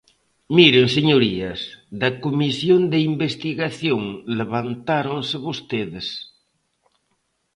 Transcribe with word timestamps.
Miren, 0.57 0.85
señorías, 0.97 1.59
da 2.01 2.09
comisión 2.25 2.81
de 2.91 2.99
investigación 3.11 4.01
levantáronse 4.39 5.35
vostedes. 5.47 6.07